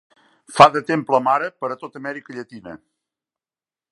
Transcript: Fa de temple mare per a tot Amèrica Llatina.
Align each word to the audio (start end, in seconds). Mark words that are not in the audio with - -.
Fa 0.53 0.65
de 0.77 0.81
temple 0.87 1.19
mare 1.27 1.51
per 1.65 1.69
a 1.75 1.77
tot 1.83 2.01
Amèrica 2.01 2.37
Llatina. 2.37 2.73